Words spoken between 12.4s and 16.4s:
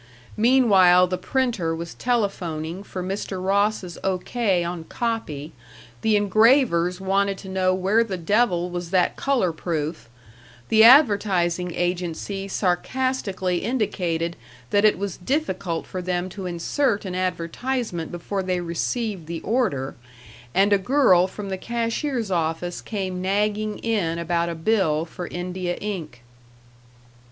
sarcastically indicated that it was difficult for them